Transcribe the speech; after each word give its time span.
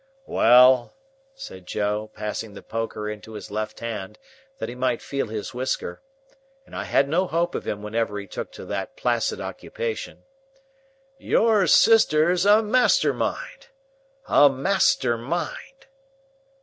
"Well," 0.25 0.95
said 1.35 1.67
Joe, 1.67 2.09
passing 2.15 2.55
the 2.55 2.63
poker 2.63 3.07
into 3.07 3.33
his 3.33 3.51
left 3.51 3.81
hand, 3.81 4.17
that 4.57 4.67
he 4.67 4.73
might 4.73 4.99
feel 4.99 5.27
his 5.27 5.53
whisker; 5.53 6.01
and 6.65 6.75
I 6.75 6.85
had 6.85 7.07
no 7.07 7.27
hope 7.27 7.53
of 7.53 7.67
him 7.67 7.83
whenever 7.83 8.19
he 8.19 8.25
took 8.25 8.51
to 8.53 8.65
that 8.65 8.97
placid 8.97 9.39
occupation; 9.39 10.23
"your 11.19 11.67
sister's 11.67 12.47
a 12.47 12.63
master 12.63 13.13
mind. 13.13 13.67
A 14.27 14.49
master 14.49 15.19
mind." 15.19 15.85